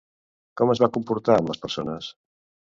[0.61, 2.09] Com es va comportar amb les persones?